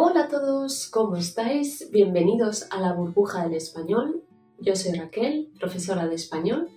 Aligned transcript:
Hola 0.00 0.26
a 0.26 0.28
todos, 0.28 0.86
¿cómo 0.86 1.16
estáis? 1.16 1.90
Bienvenidos 1.90 2.68
a 2.70 2.80
la 2.80 2.92
burbuja 2.92 3.42
del 3.42 3.54
español. 3.54 4.22
Yo 4.60 4.76
soy 4.76 4.96
Raquel, 4.96 5.50
profesora 5.58 6.06
de 6.06 6.14
español, 6.14 6.68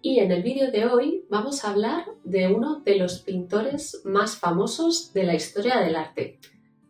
y 0.00 0.20
en 0.20 0.32
el 0.32 0.42
vídeo 0.42 0.70
de 0.70 0.86
hoy 0.86 1.26
vamos 1.28 1.62
a 1.62 1.70
hablar 1.70 2.06
de 2.24 2.48
uno 2.48 2.80
de 2.80 2.96
los 2.96 3.18
pintores 3.18 4.00
más 4.06 4.38
famosos 4.38 5.12
de 5.12 5.24
la 5.24 5.34
historia 5.34 5.80
del 5.80 5.96
arte, 5.96 6.40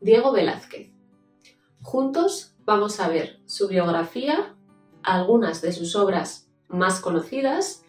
Diego 0.01 0.31
Velázquez. 0.31 0.93
Juntos 1.81 2.55
vamos 2.61 3.01
a 3.01 3.09
ver 3.09 3.41
su 3.47 3.67
biografía, 3.67 4.55
algunas 5.03 5.63
de 5.63 5.73
sus 5.73 5.97
obras 5.97 6.49
más 6.69 7.01
conocidas 7.01 7.83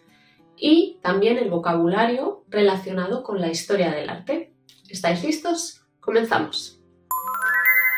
y 0.56 0.98
también 1.00 1.38
el 1.38 1.48
vocabulario 1.48 2.44
relacionado 2.48 3.22
con 3.22 3.40
la 3.40 3.50
historia 3.50 3.92
del 3.92 4.10
arte. 4.10 4.52
¿Estáis 4.88 5.22
listos? 5.22 5.86
Comenzamos. 6.00 6.83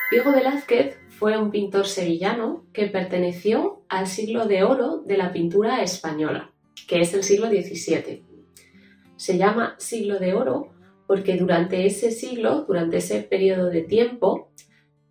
Diego 0.09 0.31
Velázquez 0.31 1.01
fue 1.09 1.37
un 1.37 1.51
pintor 1.51 1.87
sevillano 1.87 2.65
que 2.73 2.87
perteneció 2.87 3.83
al 3.89 4.07
siglo 4.07 4.47
de 4.47 4.63
oro 4.63 4.99
de 4.99 5.17
la 5.17 5.33
pintura 5.33 5.83
española, 5.83 6.53
que 6.87 7.01
es 7.01 7.13
el 7.13 7.25
siglo 7.25 7.49
XVII. 7.49 8.25
Se 9.17 9.37
llama 9.37 9.75
siglo 9.79 10.21
de 10.21 10.35
oro 10.35 10.73
porque 11.09 11.37
durante 11.37 11.87
ese 11.87 12.13
siglo, 12.13 12.65
durante 12.69 12.99
ese 12.99 13.23
periodo 13.23 13.69
de 13.69 13.83
tiempo, 13.83 14.53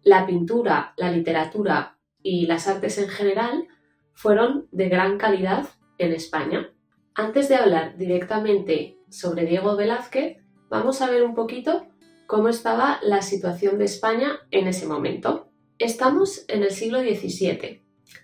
la 0.01 0.25
pintura, 0.25 0.93
la 0.95 1.11
literatura 1.11 1.97
y 2.21 2.45
las 2.45 2.67
artes 2.67 2.97
en 2.97 3.09
general 3.09 3.67
fueron 4.13 4.67
de 4.71 4.87
gran 4.87 5.17
calidad 5.17 5.67
en 5.97 6.13
España. 6.13 6.69
Antes 7.15 7.49
de 7.49 7.55
hablar 7.55 7.97
directamente 7.97 8.97
sobre 9.09 9.45
Diego 9.45 9.75
Velázquez, 9.75 10.37
vamos 10.69 11.01
a 11.01 11.09
ver 11.09 11.23
un 11.23 11.35
poquito 11.35 11.85
cómo 12.27 12.49
estaba 12.49 12.99
la 13.03 13.21
situación 13.21 13.77
de 13.77 13.85
España 13.85 14.39
en 14.51 14.67
ese 14.67 14.87
momento. 14.87 15.49
Estamos 15.77 16.45
en 16.47 16.63
el 16.63 16.71
siglo 16.71 16.99
XVII, 17.01 17.81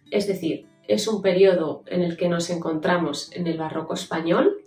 es 0.09 0.27
decir, 0.27 0.67
es 0.88 1.08
un 1.08 1.21
periodo 1.21 1.83
en 1.88 2.02
el 2.02 2.17
que 2.17 2.30
nos 2.30 2.49
encontramos 2.49 3.31
en 3.33 3.47
el 3.47 3.58
barroco 3.58 3.93
español, 3.93 4.58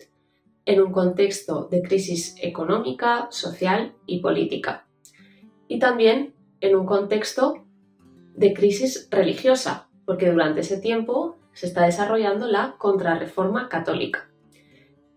en 0.67 0.81
un 0.81 0.93
contexto 0.93 1.69
de 1.71 1.83
crisis 1.83 2.37
económica, 2.41 3.29
social 3.31 3.95
y 4.07 4.21
política, 4.21 4.87
y 5.69 5.79
también 5.79 6.35
en 6.61 6.77
un 6.77 6.87
contexto 6.87 7.65
de 8.35 8.55
crisis 8.55 9.09
religiosa, 9.11 9.89
porque 10.07 10.31
durante 10.31 10.61
ese 10.61 10.79
tiempo 10.79 11.37
se 11.53 11.67
está 11.67 11.85
desarrollando 11.85 12.47
la 12.47 12.77
contrarreforma 12.79 13.69
católica. 13.69 14.31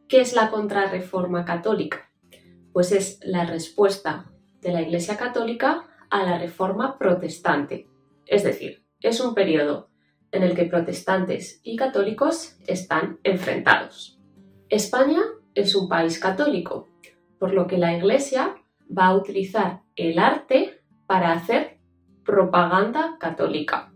¿Qué 0.07 0.21
es 0.21 0.33
la 0.33 0.49
contrarreforma 0.49 1.45
católica? 1.45 2.06
Pues 2.77 2.91
es 2.91 3.19
la 3.23 3.43
respuesta 3.43 4.29
de 4.61 4.71
la 4.71 4.83
Iglesia 4.83 5.17
Católica 5.17 5.87
a 6.11 6.21
la 6.21 6.37
reforma 6.37 6.99
protestante. 6.99 7.87
Es 8.27 8.43
decir, 8.43 8.85
es 9.01 9.19
un 9.19 9.33
periodo 9.33 9.89
en 10.31 10.43
el 10.43 10.53
que 10.53 10.65
protestantes 10.65 11.59
y 11.63 11.75
católicos 11.75 12.55
están 12.67 13.19
enfrentados. 13.23 14.19
España 14.69 15.23
es 15.55 15.73
un 15.73 15.89
país 15.89 16.19
católico, 16.19 16.87
por 17.39 17.51
lo 17.51 17.65
que 17.65 17.79
la 17.79 17.97
Iglesia 17.97 18.53
va 18.95 19.07
a 19.07 19.15
utilizar 19.15 19.81
el 19.95 20.19
arte 20.19 20.79
para 21.07 21.31
hacer 21.31 21.79
propaganda 22.23 23.17
católica. 23.19 23.91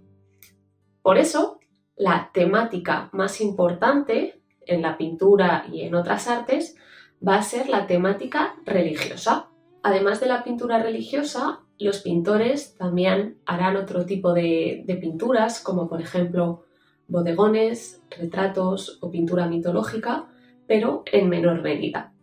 Por 1.03 1.19
eso, 1.19 1.59
la 1.95 2.31
temática 2.33 3.11
más 3.13 3.41
importante 3.41 4.41
en 4.65 4.81
la 4.81 4.97
pintura 4.97 5.67
y 5.71 5.81
en 5.81 5.93
otras 5.93 6.27
artes 6.27 6.75
va 7.25 7.35
a 7.35 7.43
ser 7.43 7.69
la 7.69 7.87
temática 7.87 8.55
religiosa. 8.65 9.47
Además 9.83 10.19
de 10.19 10.27
la 10.27 10.43
pintura 10.43 10.81
religiosa, 10.81 11.61
los 11.79 12.01
pintores 12.01 12.75
también 12.75 13.37
harán 13.45 13.75
otro 13.75 14.05
tipo 14.05 14.33
de, 14.33 14.83
pinturas, 15.01 15.61
como 15.61 15.87
por 15.89 16.01
ejemplo 16.01 16.65
bodegones, 17.07 18.01
retratos 18.09 18.99
o 19.01 19.11
pintura 19.11 19.47
mitológica, 19.47 20.27
pero 20.67 21.03
en 21.11 21.29
menor 21.29 21.61
medida. 21.61 22.13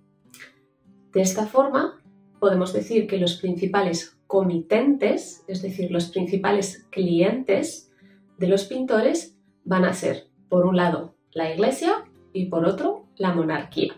De 1.13 1.21
esta 1.21 1.47
forma, 1.47 2.01
podemos 2.39 2.73
decir 2.73 3.07
que 3.07 3.19
los 3.19 3.37
principales 3.37 4.17
comitentes, 4.27 5.45
es 5.49 5.63
decir, 5.63 5.91
los 5.91 6.09
principales 6.09 6.87
clientes 6.91 7.93
de 8.39 8.47
los 8.47 8.65
pintores, 8.65 9.37
van 9.65 9.85
a 9.85 9.93
ser, 9.93 10.29
por 10.49 10.65
un 10.67 10.77
lado, 10.77 11.15
la 11.33 11.53
Iglesia 11.53 12.05
y 12.33 12.47
por 12.47 12.65
otro, 12.65 13.07
la 13.17 13.35
monarquía. 13.35 13.95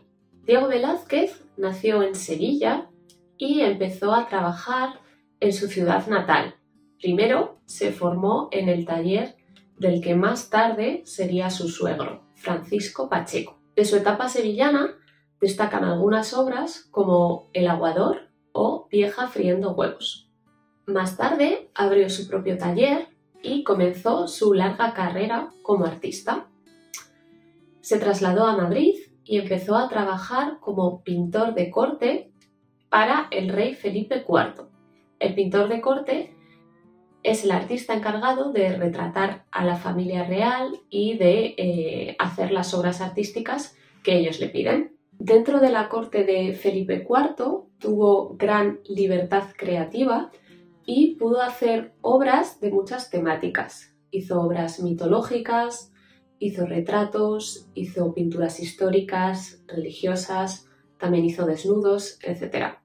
Diego 0.50 0.66
Velázquez 0.66 1.44
nació 1.56 2.02
en 2.02 2.16
Sevilla 2.16 2.90
y 3.38 3.60
empezó 3.60 4.12
a 4.12 4.26
trabajar 4.26 4.98
en 5.38 5.52
su 5.52 5.68
ciudad 5.68 6.08
natal. 6.08 6.56
Primero 7.00 7.60
se 7.66 7.92
formó 7.92 8.48
en 8.50 8.68
el 8.68 8.84
taller 8.84 9.36
del 9.78 10.00
que 10.00 10.16
más 10.16 10.50
tarde 10.50 11.02
sería 11.04 11.50
su 11.50 11.68
suegro, 11.68 12.24
Francisco 12.34 13.08
Pacheco. 13.08 13.60
De 13.76 13.84
su 13.84 13.94
etapa 13.94 14.28
sevillana 14.28 14.96
destacan 15.40 15.84
algunas 15.84 16.34
obras 16.34 16.88
como 16.90 17.48
El 17.52 17.68
aguador 17.68 18.32
o 18.50 18.88
Vieja 18.90 19.28
friendo 19.28 19.70
huevos. 19.74 20.32
Más 20.84 21.16
tarde 21.16 21.70
abrió 21.76 22.10
su 22.10 22.26
propio 22.26 22.58
taller 22.58 23.06
y 23.40 23.62
comenzó 23.62 24.26
su 24.26 24.52
larga 24.52 24.94
carrera 24.94 25.52
como 25.62 25.84
artista. 25.84 26.48
Se 27.82 28.00
trasladó 28.00 28.46
a 28.46 28.56
Madrid 28.56 28.96
y 29.30 29.38
empezó 29.38 29.76
a 29.76 29.88
trabajar 29.88 30.58
como 30.58 31.04
pintor 31.04 31.54
de 31.54 31.70
corte 31.70 32.32
para 32.88 33.28
el 33.30 33.48
rey 33.48 33.74
Felipe 33.74 34.24
IV. 34.28 34.66
El 35.20 35.36
pintor 35.36 35.68
de 35.68 35.80
corte 35.80 36.34
es 37.22 37.44
el 37.44 37.52
artista 37.52 37.94
encargado 37.94 38.50
de 38.50 38.76
retratar 38.76 39.44
a 39.52 39.64
la 39.64 39.76
familia 39.76 40.24
real 40.24 40.80
y 40.90 41.16
de 41.16 41.54
eh, 41.56 42.16
hacer 42.18 42.50
las 42.50 42.74
obras 42.74 43.00
artísticas 43.00 43.76
que 44.02 44.16
ellos 44.18 44.40
le 44.40 44.48
piden. 44.48 44.96
Dentro 45.12 45.60
de 45.60 45.70
la 45.70 45.88
corte 45.88 46.24
de 46.24 46.52
Felipe 46.54 47.06
IV 47.08 47.68
tuvo 47.78 48.34
gran 48.34 48.80
libertad 48.88 49.44
creativa 49.56 50.32
y 50.84 51.14
pudo 51.14 51.40
hacer 51.40 51.92
obras 52.00 52.60
de 52.60 52.72
muchas 52.72 53.10
temáticas. 53.10 53.94
Hizo 54.10 54.42
obras 54.42 54.80
mitológicas, 54.80 55.89
Hizo 56.42 56.64
retratos, 56.64 57.68
hizo 57.74 58.14
pinturas 58.14 58.60
históricas, 58.60 59.62
religiosas, 59.68 60.66
también 60.98 61.26
hizo 61.26 61.44
desnudos, 61.44 62.18
etc. 62.22 62.78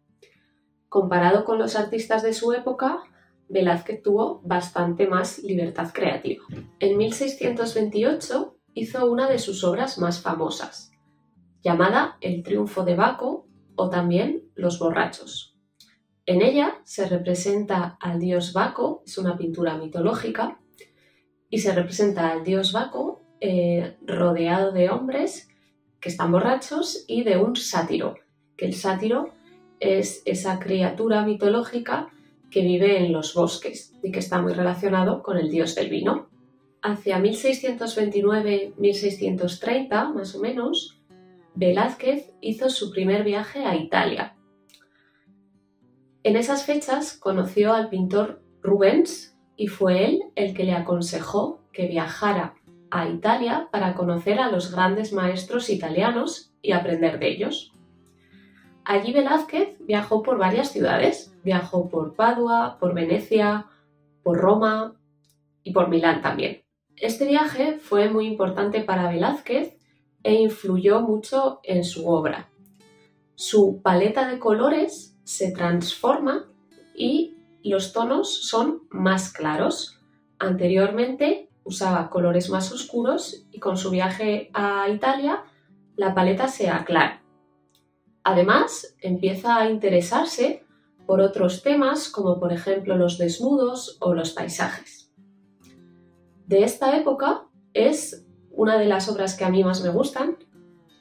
Comparado 0.90 1.46
con 1.46 1.58
los 1.58 1.78
artistas 1.78 2.22
de 2.22 2.34
su 2.34 2.52
época, 2.52 3.02
Velázquez 3.48 4.04
tuvo 4.04 4.42
bastante 4.44 5.08
más 5.08 5.40
libertad 5.40 5.92
creativa. 5.94 6.44
En 6.80 6.98
1628 6.98 8.58
hizo 8.74 9.10
una 9.10 9.30
de 9.30 9.40
sus 9.40 9.64
obras 9.64 10.00
más 10.00 10.22
famosas, 10.22 10.92
llamada 11.64 12.18
El 12.20 12.44
triunfo 12.44 12.84
de 12.84 12.96
Baco 12.96 13.48
o 13.76 13.90
también 13.90 14.52
Los 14.56 14.80
borrachos. 14.80 15.58
En 16.26 16.42
ella 16.42 16.82
se 16.84 17.08
representa 17.08 17.98
al 18.02 18.20
dios 18.20 18.52
Baco, 18.52 19.02
es 19.06 19.18
una 19.18 19.38
pintura 19.38 19.78
mitológica, 19.78 20.60
y 21.50 21.60
se 21.60 21.74
representa 21.74 22.32
al 22.32 22.44
dios 22.44 22.74
Baco 22.74 23.25
eh, 23.48 23.96
rodeado 24.02 24.72
de 24.72 24.90
hombres 24.90 25.50
que 26.00 26.10
están 26.10 26.32
borrachos 26.32 27.06
y 27.08 27.22
de 27.22 27.38
un 27.38 27.56
sátiro, 27.56 28.16
que 28.58 28.66
el 28.66 28.74
sátiro 28.74 29.36
es 29.80 30.24
esa 30.26 30.58
criatura 30.58 31.24
mitológica 31.24 32.10
que 32.50 32.62
vive 32.62 33.06
en 33.06 33.14
los 33.14 33.36
bosques 33.36 33.94
y 34.02 34.12
que 34.12 34.18
está 34.18 34.42
muy 34.42 34.54
relacionado 34.54 35.22
con 35.22 35.38
el 35.38 35.52
dios 35.52 35.76
del 35.76 35.92
vino. 35.92 36.28
Hacia 36.82 37.20
1629-1630, 37.20 40.12
más 40.12 40.34
o 40.34 40.40
menos, 40.40 41.00
Velázquez 41.54 42.32
hizo 42.42 42.72
su 42.72 42.90
primer 42.90 43.24
viaje 43.24 43.64
a 43.64 43.76
Italia. 43.76 44.36
En 46.24 46.36
esas 46.36 46.66
fechas 46.66 47.16
conoció 47.16 47.76
al 47.76 47.90
pintor 47.90 48.42
Rubens 48.64 49.38
y 49.56 49.68
fue 49.68 50.06
él 50.06 50.24
el 50.34 50.56
que 50.56 50.64
le 50.64 50.74
aconsejó 50.74 51.62
que 51.72 51.88
viajara 51.88 52.56
a 52.96 53.10
Italia 53.10 53.68
para 53.72 53.94
conocer 53.94 54.40
a 54.40 54.50
los 54.50 54.72
grandes 54.72 55.12
maestros 55.12 55.70
italianos 55.70 56.54
y 56.62 56.72
aprender 56.72 57.20
de 57.20 57.28
ellos. 57.28 57.74
Allí 58.86 59.12
Velázquez 59.12 59.78
viajó 59.80 60.24
por 60.24 60.38
varias 60.38 60.72
ciudades, 60.72 61.36
viajó 61.44 61.90
por 61.90 62.16
Padua, 62.16 62.78
por 62.80 62.94
Venecia, 62.94 63.66
por 64.24 64.38
Roma 64.38 64.96
y 65.62 65.74
por 65.74 65.90
Milán 65.90 66.22
también. 66.22 66.64
Este 66.96 67.26
viaje 67.26 67.80
fue 67.80 68.10
muy 68.10 68.28
importante 68.28 68.82
para 68.82 69.10
Velázquez 69.10 69.78
e 70.24 70.36
influyó 70.36 71.02
mucho 71.02 71.60
en 71.64 71.84
su 71.84 72.08
obra. 72.08 72.50
Su 73.36 73.82
paleta 73.82 74.26
de 74.30 74.40
colores 74.40 75.20
se 75.26 75.52
transforma 75.52 76.46
y 76.96 77.36
los 77.62 77.92
tonos 77.92 78.48
son 78.48 78.84
más 78.90 79.34
claros. 79.34 80.00
Anteriormente 80.40 81.50
usaba 81.66 82.10
colores 82.10 82.50
más 82.50 82.72
oscuros 82.72 83.46
y 83.52 83.60
con 83.60 83.76
su 83.76 83.90
viaje 83.90 84.50
a 84.54 84.88
Italia 84.88 85.44
la 85.98 86.14
paleta 86.14 86.48
se 86.48 86.70
aclara. 86.70 87.22
Además, 88.24 88.96
empieza 89.02 89.58
a 89.58 89.70
interesarse 89.70 90.64
por 91.06 91.22
otros 91.22 91.62
temas 91.62 92.10
como 92.10 92.40
por 92.40 92.54
ejemplo 92.54 92.96
los 92.96 93.18
desnudos 93.18 93.98
o 94.00 94.14
los 94.14 94.32
paisajes. 94.32 95.12
De 96.48 96.64
esta 96.64 96.98
época 96.98 97.48
es 97.74 98.26
una 98.52 98.78
de 98.78 98.86
las 98.86 99.10
obras 99.10 99.36
que 99.36 99.46
a 99.46 99.50
mí 99.50 99.64
más 99.64 99.84
me 99.84 99.90
gustan, 99.90 100.38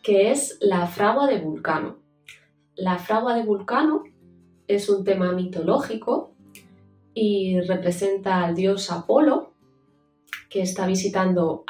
que 0.02 0.30
es 0.30 0.58
La 0.60 0.86
fragua 0.86 1.26
de 1.26 1.38
Vulcano. 1.38 1.98
La 2.74 2.98
fragua 2.98 3.34
de 3.34 3.42
Vulcano 3.42 4.02
es 4.66 4.88
un 4.88 5.04
tema 5.04 5.32
mitológico 5.32 6.34
y 7.14 7.60
representa 7.60 8.44
al 8.44 8.54
dios 8.54 8.90
Apolo, 8.90 9.53
que 10.54 10.62
está 10.62 10.86
visitando 10.86 11.64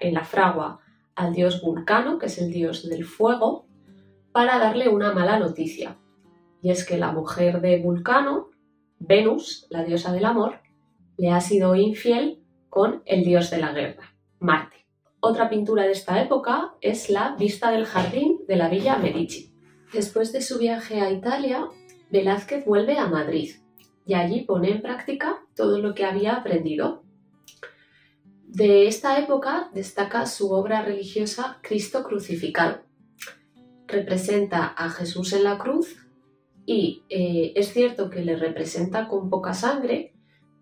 en 0.00 0.12
la 0.12 0.22
fragua 0.22 0.80
al 1.14 1.32
dios 1.32 1.62
Vulcano, 1.62 2.18
que 2.18 2.26
es 2.26 2.36
el 2.36 2.52
dios 2.52 2.86
del 2.86 3.06
fuego, 3.06 3.64
para 4.32 4.58
darle 4.58 4.90
una 4.90 5.14
mala 5.14 5.38
noticia. 5.38 5.96
Y 6.60 6.70
es 6.70 6.84
que 6.84 6.98
la 6.98 7.10
mujer 7.10 7.62
de 7.62 7.78
Vulcano, 7.78 8.50
Venus, 8.98 9.66
la 9.70 9.82
diosa 9.82 10.12
del 10.12 10.26
amor, 10.26 10.60
le 11.16 11.30
ha 11.30 11.40
sido 11.40 11.74
infiel 11.74 12.42
con 12.68 13.02
el 13.06 13.24
dios 13.24 13.48
de 13.48 13.60
la 13.60 13.72
guerra, 13.72 14.14
Marte. 14.40 14.84
Otra 15.20 15.48
pintura 15.48 15.84
de 15.84 15.92
esta 15.92 16.20
época 16.20 16.74
es 16.82 17.08
la 17.08 17.34
Vista 17.38 17.70
del 17.70 17.86
Jardín 17.86 18.40
de 18.46 18.56
la 18.56 18.68
Villa 18.68 18.98
Medici. 18.98 19.54
Después 19.94 20.34
de 20.34 20.42
su 20.42 20.58
viaje 20.58 21.00
a 21.00 21.10
Italia, 21.10 21.66
Velázquez 22.10 22.66
vuelve 22.66 22.98
a 22.98 23.06
Madrid 23.06 23.52
y 24.04 24.12
allí 24.12 24.42
pone 24.42 24.70
en 24.70 24.82
práctica 24.82 25.38
todo 25.56 25.78
lo 25.78 25.94
que 25.94 26.04
había 26.04 26.34
aprendido. 26.34 27.07
De 28.48 28.88
esta 28.88 29.18
época 29.18 29.68
destaca 29.74 30.24
su 30.24 30.52
obra 30.52 30.80
religiosa 30.80 31.58
Cristo 31.60 32.02
crucificado. 32.02 32.78
Representa 33.86 34.66
a 34.66 34.88
Jesús 34.88 35.34
en 35.34 35.44
la 35.44 35.58
cruz 35.58 35.96
y 36.64 37.02
eh, 37.10 37.52
es 37.56 37.74
cierto 37.74 38.08
que 38.08 38.24
le 38.24 38.36
representa 38.36 39.06
con 39.06 39.28
poca 39.28 39.52
sangre, 39.52 40.14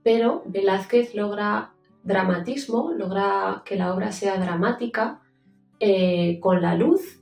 pero 0.03 0.43
Velázquez 0.47 1.15
logra 1.15 1.75
dramatismo, 2.03 2.91
logra 2.93 3.63
que 3.65 3.77
la 3.77 3.95
obra 3.95 4.11
sea 4.11 4.37
dramática 4.37 5.23
eh, 5.79 6.41
con 6.41 6.63
la 6.63 6.75
luz 6.75 7.21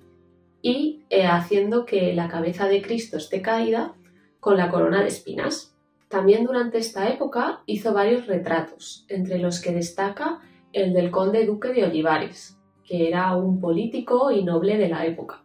y 0.63 1.05
eh, 1.11 1.27
haciendo 1.27 1.85
que 1.85 2.15
la 2.15 2.29
cabeza 2.29 2.69
de 2.69 2.81
Cristo 2.81 3.19
esté 3.19 3.43
caída 3.43 3.95
con 4.41 4.57
la 4.57 4.71
corona 4.71 5.03
de 5.03 5.09
espinas. 5.09 5.77
También 6.09 6.45
durante 6.45 6.79
esta 6.79 7.11
época 7.11 7.61
hizo 7.67 7.93
varios 7.93 8.27
retratos, 8.27 9.05
entre 9.09 9.39
los 9.39 9.61
que 9.61 9.73
destaca 9.73 10.41
el 10.75 10.93
del 10.93 11.11
conde 11.11 11.47
duque 11.47 11.73
de 11.73 11.85
Olivares, 11.85 12.59
que 12.85 13.09
era 13.09 13.35
un 13.37 13.61
político 13.61 14.31
y 14.31 14.45
noble 14.45 14.77
de 14.77 14.89
la 14.89 15.07
época. 15.07 15.45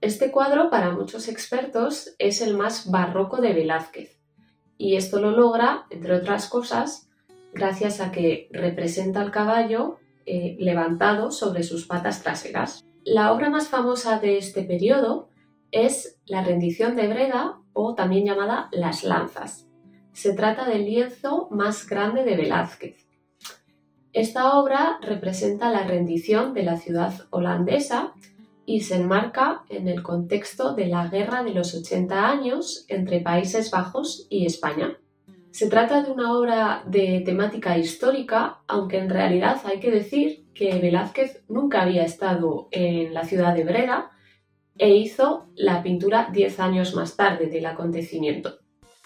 Este 0.00 0.30
cuadro, 0.30 0.70
para 0.70 0.92
muchos 0.92 1.28
expertos, 1.28 2.14
es 2.18 2.40
el 2.40 2.56
más 2.56 2.90
barroco 2.90 3.40
de 3.40 3.52
Velázquez, 3.52 4.18
y 4.78 4.96
esto 4.96 5.20
lo 5.20 5.32
logra, 5.32 5.84
entre 5.90 6.14
otras 6.14 6.48
cosas, 6.48 7.10
gracias 7.52 8.00
a 8.00 8.10
que 8.12 8.48
representa 8.50 9.20
al 9.20 9.30
caballo 9.30 9.98
eh, 10.24 10.56
levantado 10.58 11.30
sobre 11.30 11.64
sus 11.64 11.86
patas 11.86 12.22
traseras. 12.22 12.82
La 13.04 13.32
obra 13.32 13.50
más 13.50 13.68
famosa 13.68 14.20
de 14.20 14.38
este 14.38 14.62
periodo 14.62 15.28
es 15.72 16.18
La 16.24 16.42
rendición 16.42 16.96
de 16.96 17.08
Breda 17.08 17.58
o 17.72 17.94
también 17.94 18.24
llamada 18.24 18.68
Las 18.72 19.04
Lanzas. 19.04 19.68
Se 20.12 20.34
trata 20.34 20.66
del 20.66 20.84
lienzo 20.84 21.48
más 21.50 21.86
grande 21.86 22.24
de 22.24 22.36
Velázquez. 22.36 23.09
Esta 24.12 24.58
obra 24.58 24.98
representa 25.02 25.70
la 25.70 25.84
rendición 25.84 26.52
de 26.52 26.64
la 26.64 26.76
ciudad 26.76 27.14
holandesa 27.30 28.14
y 28.66 28.80
se 28.80 28.96
enmarca 28.96 29.62
en 29.68 29.86
el 29.86 30.02
contexto 30.02 30.74
de 30.74 30.86
la 30.86 31.06
Guerra 31.06 31.44
de 31.44 31.54
los 31.54 31.74
80 31.74 32.28
años 32.28 32.84
entre 32.88 33.20
Países 33.20 33.70
Bajos 33.70 34.26
y 34.28 34.46
España. 34.46 34.98
Se 35.52 35.68
trata 35.68 36.02
de 36.02 36.10
una 36.10 36.36
obra 36.36 36.82
de 36.86 37.22
temática 37.24 37.78
histórica, 37.78 38.58
aunque 38.66 38.98
en 38.98 39.10
realidad 39.10 39.60
hay 39.64 39.78
que 39.78 39.90
decir 39.92 40.44
que 40.54 40.78
Velázquez 40.78 41.44
nunca 41.48 41.82
había 41.82 42.04
estado 42.04 42.68
en 42.72 43.14
la 43.14 43.24
ciudad 43.24 43.54
de 43.54 43.64
Breda 43.64 44.10
e 44.76 44.90
hizo 44.90 45.46
la 45.54 45.82
pintura 45.82 46.30
10 46.32 46.58
años 46.60 46.94
más 46.94 47.16
tarde 47.16 47.46
del 47.46 47.66
acontecimiento. 47.66 48.58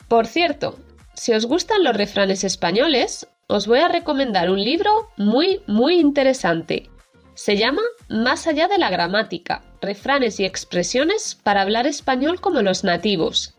Por 0.09 0.27
cierto, 0.27 0.77
si 1.15 1.33
os 1.33 1.47
gustan 1.47 1.85
los 1.85 1.97
refranes 1.97 2.45
españoles, 2.45 3.27
os 3.47 3.67
voy 3.67 3.81
a 3.81 3.89
recomendar 3.89 4.51
un 4.51 4.63
libro 4.63 5.11
muy, 5.17 5.61
muy 5.67 6.01
interesante. 6.01 6.91
Se 7.35 7.57
llama 7.57 7.83
Más 8.09 8.47
allá 8.47 8.69
de 8.69 8.79
la 8.79 8.91
gramática, 8.91 9.63
refranes 9.81 10.39
y 10.41 10.45
expresiones 10.45 11.35
para 11.43 11.63
hablar 11.63 11.87
español 11.87 12.41
como 12.41 12.63
los 12.63 12.85
nativos. 12.85 13.55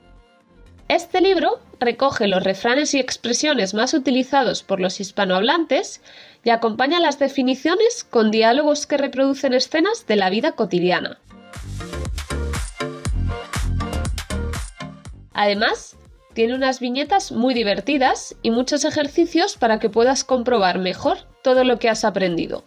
Este 0.87 1.19
libro 1.19 1.59
recoge 1.79 2.27
los 2.27 2.43
refranes 2.43 2.93
y 2.93 2.99
expresiones 2.99 3.73
más 3.73 3.93
utilizados 3.93 4.63
por 4.63 4.79
los 4.79 4.99
hispanohablantes 4.99 6.01
y 6.43 6.51
acompaña 6.51 6.99
las 6.99 7.19
definiciones 7.19 8.03
con 8.03 8.31
diálogos 8.31 8.85
que 8.85 8.97
reproducen 8.97 9.53
escenas 9.53 10.05
de 10.07 10.15
la 10.15 10.29
vida 10.29 10.53
cotidiana. 10.53 11.19
Además, 15.33 15.97
tiene 16.35 16.53
unas 16.53 16.81
viñetas 16.81 17.31
muy 17.31 17.53
divertidas 17.53 18.35
y 18.43 18.51
muchos 18.51 18.83
ejercicios 18.83 19.55
para 19.55 19.79
que 19.79 19.89
puedas 19.89 20.25
comprobar 20.25 20.79
mejor 20.79 21.17
todo 21.41 21.63
lo 21.63 21.79
que 21.79 21.89
has 21.89 22.03
aprendido. 22.03 22.65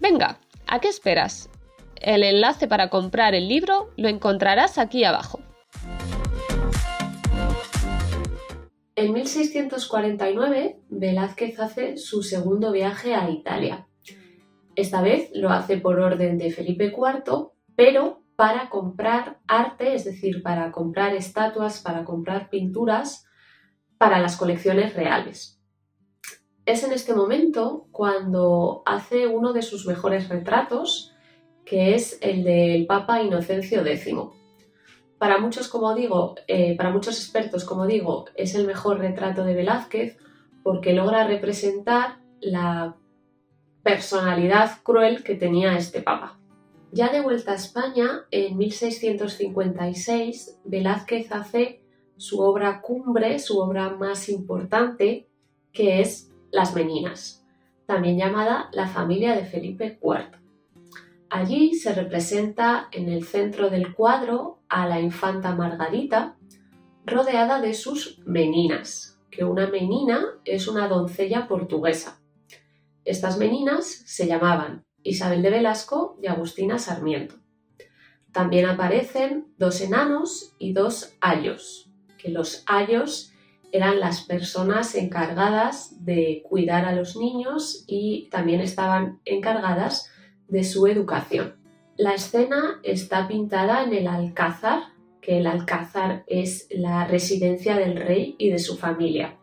Venga, 0.00 0.38
¿a 0.68 0.80
qué 0.80 0.88
esperas? 0.88 1.50
El 1.96 2.22
enlace 2.22 2.68
para 2.68 2.90
comprar 2.90 3.34
el 3.34 3.48
libro 3.48 3.90
lo 3.96 4.08
encontrarás 4.08 4.78
aquí 4.78 5.02
abajo. 5.02 5.40
En 8.94 9.12
1649, 9.14 10.76
Velázquez 10.90 11.58
hace 11.58 11.96
su 11.96 12.22
segundo 12.22 12.70
viaje 12.70 13.16
a 13.16 13.28
Italia. 13.30 13.88
Esta 14.76 15.02
vez 15.02 15.30
lo 15.34 15.50
hace 15.50 15.76
por 15.76 15.98
orden 15.98 16.38
de 16.38 16.52
Felipe 16.52 16.94
IV, 16.96 17.48
pero 17.74 18.21
para 18.36 18.70
comprar 18.70 19.38
arte, 19.46 19.94
es 19.94 20.04
decir, 20.04 20.42
para 20.42 20.72
comprar 20.72 21.14
estatuas, 21.14 21.80
para 21.80 22.04
comprar 22.04 22.50
pinturas 22.50 23.26
para 23.98 24.18
las 24.18 24.36
colecciones 24.36 24.94
reales. 24.94 25.60
Es 26.64 26.84
en 26.84 26.92
este 26.92 27.14
momento 27.14 27.86
cuando 27.92 28.82
hace 28.86 29.26
uno 29.26 29.52
de 29.52 29.62
sus 29.62 29.86
mejores 29.86 30.28
retratos, 30.28 31.12
que 31.64 31.94
es 31.94 32.18
el 32.20 32.44
del 32.44 32.86
Papa 32.86 33.22
Inocencio 33.22 33.84
X. 33.84 34.14
Para 35.18 35.38
muchos, 35.38 35.68
como 35.68 35.94
digo, 35.94 36.34
eh, 36.48 36.76
para 36.76 36.90
muchos 36.90 37.18
expertos, 37.18 37.64
como 37.64 37.86
digo, 37.86 38.26
es 38.34 38.54
el 38.54 38.66
mejor 38.66 38.98
retrato 38.98 39.44
de 39.44 39.54
Velázquez 39.54 40.16
porque 40.62 40.92
logra 40.92 41.26
representar 41.26 42.18
la 42.40 42.96
personalidad 43.82 44.82
cruel 44.82 45.22
que 45.22 45.34
tenía 45.34 45.76
este 45.76 46.02
papa. 46.02 46.41
Ya 46.94 47.10
de 47.10 47.22
vuelta 47.22 47.52
a 47.52 47.54
España, 47.54 48.26
en 48.30 48.58
1656, 48.58 50.58
Velázquez 50.64 51.32
hace 51.32 51.82
su 52.18 52.40
obra 52.40 52.82
cumbre, 52.82 53.38
su 53.38 53.58
obra 53.58 53.96
más 53.96 54.28
importante, 54.28 55.26
que 55.72 56.02
es 56.02 56.30
Las 56.50 56.74
Meninas, 56.74 57.46
también 57.86 58.18
llamada 58.18 58.68
La 58.74 58.88
familia 58.88 59.34
de 59.34 59.46
Felipe 59.46 59.98
IV. 60.02 60.38
Allí 61.30 61.74
se 61.76 61.94
representa 61.94 62.88
en 62.92 63.08
el 63.08 63.24
centro 63.24 63.70
del 63.70 63.94
cuadro 63.94 64.60
a 64.68 64.86
la 64.86 65.00
infanta 65.00 65.54
Margarita, 65.54 66.36
rodeada 67.06 67.62
de 67.62 67.72
sus 67.72 68.20
meninas, 68.26 69.18
que 69.30 69.44
una 69.44 69.66
menina 69.66 70.38
es 70.44 70.68
una 70.68 70.88
doncella 70.88 71.48
portuguesa. 71.48 72.20
Estas 73.06 73.38
meninas 73.38 73.86
se 73.86 74.26
llamaban 74.26 74.84
Isabel 75.02 75.42
de 75.42 75.50
Velasco 75.50 76.18
y 76.22 76.26
Agustina 76.26 76.78
Sarmiento. 76.78 77.36
También 78.32 78.66
aparecen 78.66 79.52
dos 79.58 79.80
enanos 79.80 80.54
y 80.58 80.72
dos 80.72 81.16
ayos, 81.20 81.90
que 82.18 82.30
los 82.30 82.64
ayos 82.66 83.32
eran 83.72 84.00
las 84.00 84.22
personas 84.22 84.94
encargadas 84.94 86.04
de 86.04 86.42
cuidar 86.48 86.84
a 86.84 86.94
los 86.94 87.16
niños 87.16 87.84
y 87.86 88.28
también 88.30 88.60
estaban 88.60 89.20
encargadas 89.24 90.10
de 90.48 90.64
su 90.64 90.86
educación. 90.86 91.56
La 91.96 92.14
escena 92.14 92.80
está 92.82 93.28
pintada 93.28 93.84
en 93.84 93.92
el 93.94 94.06
Alcázar, 94.06 94.82
que 95.20 95.38
el 95.38 95.46
Alcázar 95.46 96.24
es 96.26 96.68
la 96.70 97.06
residencia 97.06 97.76
del 97.76 97.96
rey 97.96 98.34
y 98.38 98.50
de 98.50 98.58
su 98.58 98.76
familia. 98.76 99.38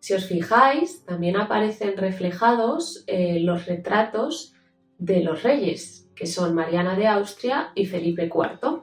Si 0.00 0.14
os 0.14 0.24
fijáis, 0.24 1.04
también 1.04 1.36
aparecen 1.36 1.96
reflejados 1.96 3.04
eh, 3.06 3.38
los 3.40 3.66
retratos 3.66 4.54
de 4.98 5.22
los 5.22 5.42
reyes, 5.42 6.08
que 6.14 6.26
son 6.26 6.54
Mariana 6.54 6.96
de 6.96 7.06
Austria 7.06 7.70
y 7.74 7.86
Felipe 7.86 8.24
IV. 8.24 8.82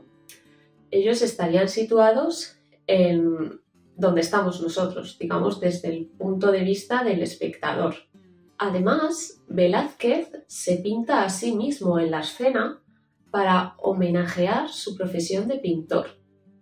Ellos 0.92 1.22
estarían 1.22 1.70
situados 1.70 2.58
en 2.86 3.60
donde 3.96 4.22
estamos 4.22 4.62
nosotros, 4.62 5.18
digamos 5.20 5.60
desde 5.60 5.90
el 5.90 6.06
punto 6.06 6.52
de 6.52 6.62
vista 6.62 7.04
del 7.04 7.24
espectador. 7.24 7.96
Además, 8.60 9.42
Velázquez 9.48 10.32
se 10.48 10.78
pinta 10.78 11.24
a 11.24 11.30
sí 11.30 11.56
mismo 11.56 12.00
en 12.00 12.12
la 12.12 12.22
escena 12.22 12.82
para 13.32 13.76
homenajear 13.80 14.70
su 14.70 14.96
profesión 14.96 15.48
de 15.48 15.58
pintor. 15.58 16.18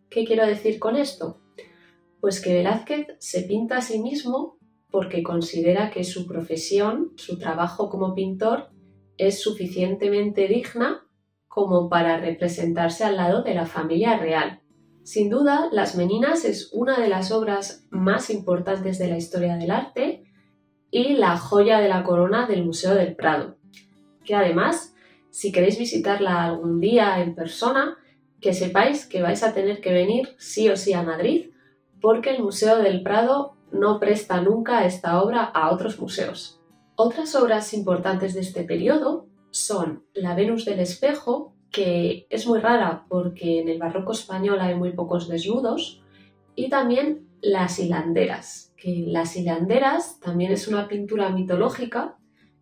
¿Qué 0.09 0.25
quiero 0.25 0.45
decir 0.45 0.79
con 0.79 0.95
esto? 0.95 1.41
Pues 2.25 2.41
que 2.41 2.55
Velázquez 2.55 3.05
se 3.19 3.43
pinta 3.43 3.77
a 3.77 3.81
sí 3.81 3.99
mismo 3.99 4.57
porque 4.89 5.21
considera 5.21 5.91
que 5.91 6.03
su 6.03 6.25
profesión, 6.25 7.11
su 7.17 7.37
trabajo 7.37 7.87
como 7.87 8.15
pintor, 8.15 8.71
es 9.15 9.43
suficientemente 9.43 10.47
digna 10.47 11.05
como 11.47 11.87
para 11.87 12.17
representarse 12.17 13.03
al 13.03 13.17
lado 13.17 13.43
de 13.43 13.53
la 13.53 13.67
familia 13.67 14.17
real. 14.17 14.61
Sin 15.03 15.29
duda, 15.29 15.69
Las 15.71 15.95
Meninas 15.95 16.45
es 16.45 16.71
una 16.73 16.99
de 16.99 17.09
las 17.09 17.31
obras 17.31 17.85
más 17.91 18.31
importantes 18.31 18.97
de 18.97 19.07
la 19.07 19.17
historia 19.17 19.55
del 19.57 19.69
arte 19.69 20.23
y 20.89 21.17
la 21.17 21.37
joya 21.37 21.79
de 21.79 21.89
la 21.89 22.03
corona 22.03 22.47
del 22.47 22.65
Museo 22.65 22.95
del 22.95 23.15
Prado, 23.15 23.57
que 24.23 24.33
además, 24.33 24.95
si 25.29 25.51
queréis 25.51 25.77
visitarla 25.77 26.43
algún 26.43 26.79
día 26.79 27.21
en 27.21 27.35
persona, 27.35 27.99
que 28.41 28.53
sepáis 28.53 29.05
que 29.05 29.21
vais 29.21 29.43
a 29.43 29.53
tener 29.53 29.79
que 29.79 29.93
venir 29.93 30.29
sí 30.39 30.69
o 30.69 30.75
sí 30.75 30.93
a 30.93 31.03
Madrid, 31.03 31.51
porque 32.05 32.29
el 32.29 32.43
Museo 32.43 32.77
del 32.77 33.01
Prado 33.01 33.55
no 33.71 33.99
presta 33.99 34.39
nunca 34.39 34.85
esta 34.85 35.23
obra 35.23 35.43
a 35.43 35.73
otros 35.73 35.99
museos. 35.99 36.61
Otras 36.95 37.33
obras 37.33 37.73
importantes 37.73 38.35
de 38.35 38.41
este 38.41 38.63
periodo 38.63 39.25
son 39.49 40.03
La 40.13 40.35
Venus 40.35 40.65
del 40.65 40.81
Espejo, 40.81 41.55
que 41.71 42.27
es 42.29 42.45
muy 42.45 42.59
rara 42.59 43.05
porque 43.09 43.59
en 43.59 43.69
el 43.69 43.79
barroco 43.79 44.11
español 44.11 44.59
hay 44.61 44.75
muy 44.75 44.91
pocos 44.91 45.27
desnudos, 45.27 46.03
y 46.53 46.69
también 46.69 47.27
las 47.41 47.79
hilanderas, 47.79 48.71
que 48.77 49.05
las 49.07 49.35
hilanderas 49.35 50.19
también 50.19 50.51
es 50.51 50.67
una 50.67 50.87
pintura 50.87 51.31
mitológica 51.31 52.19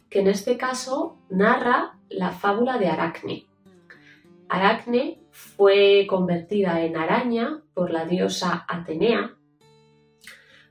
que 0.09 0.21
en 0.21 0.27
este 0.27 0.55
caso 0.55 1.17
narra 1.29 1.99
la 2.07 2.31
fábula 2.31 2.77
de 2.77 2.87
Aracne. 2.87 3.45
Aracne 4.47 5.19
fue 5.33 6.05
convertida 6.07 6.85
en 6.85 6.95
araña 6.95 7.63
por 7.73 7.91
la 7.91 8.05
diosa 8.05 8.65
Atenea 8.69 9.35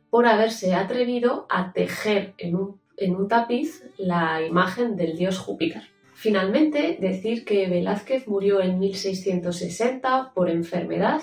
por 0.09 0.27
haberse 0.27 0.75
atrevido 0.75 1.47
a 1.49 1.73
tejer 1.73 2.35
en 2.39 2.55
un, 2.55 2.81
en 2.97 3.17
un 3.17 3.29
tapiz 3.29 3.83
la 3.97 4.47
imagen 4.47 4.95
del 4.95 5.17
dios 5.17 5.39
Júpiter. 5.39 5.83
Finalmente, 6.15 6.99
decir 7.01 7.45
que 7.45 7.67
Velázquez 7.67 8.29
murió 8.29 8.61
en 8.61 8.79
1660 8.79 10.33
por 10.35 10.49
enfermedad 10.49 11.23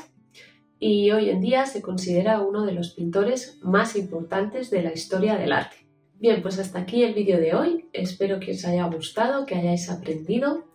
y 0.79 1.12
hoy 1.12 1.29
en 1.29 1.39
día 1.39 1.65
se 1.67 1.81
considera 1.81 2.41
uno 2.41 2.65
de 2.65 2.74
los 2.74 2.89
pintores 2.89 3.60
más 3.62 3.96
importantes 3.96 4.69
de 4.72 4.81
la 4.81 4.91
historia 4.91 5.38
del 5.38 5.53
arte. 5.53 5.77
Bien, 6.19 6.41
pues 6.41 6.60
hasta 6.60 6.79
aquí 6.79 7.03
el 7.03 7.13
vídeo 7.13 7.39
de 7.39 7.53
hoy. 7.53 7.86
Espero 7.93 8.39
que 8.39 8.51
os 8.51 8.65
haya 8.65 8.86
gustado, 8.88 9.46
que 9.46 9.55
hayáis 9.55 9.89
aprendido. 9.89 10.65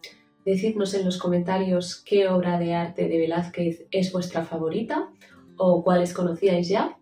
Decidnos 0.44 0.92
en 0.92 1.04
los 1.04 1.18
comentarios 1.18 2.02
qué 2.04 2.28
obra 2.28 2.58
de 2.58 2.74
arte 2.74 3.08
de 3.08 3.18
Velázquez 3.18 3.86
es 3.90 4.12
vuestra 4.12 4.44
favorita 4.44 5.08
o 5.56 5.82
cuáles 5.82 6.12
conocíais 6.12 6.68
ya. 6.68 6.98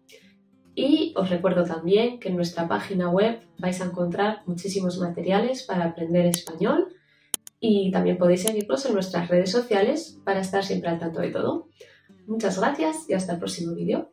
Y 0.75 1.12
os 1.16 1.28
recuerdo 1.28 1.64
también 1.64 2.20
que 2.20 2.28
en 2.28 2.37
nuestra 2.37 2.68
página 2.68 3.11
web 3.11 3.40
vais 3.58 3.80
a 3.80 3.87
encontrar 3.87 4.42
muchísimos 4.46 4.99
materiales 4.99 5.64
para 5.64 5.87
aprender 5.87 6.26
español 6.26 6.88
y 7.58 7.90
también 7.90 8.16
podéis 8.16 8.42
seguirnos 8.42 8.87
en 8.87 8.94
nuestras 8.94 9.28
redes 9.28 9.50
sociales 9.50 10.18
para 10.25 10.40
estar 10.40 10.64
siempre 10.64 10.90
al 10.90 10.99
tanto 10.99 11.20
de 11.20 11.30
todo. 11.30 11.68
Muchas 12.26 12.58
gracias 12.58 13.08
y 13.08 13.14
hasta 13.14 13.34
el 13.34 13.38
próximo 13.38 13.75
vídeo. 13.75 14.12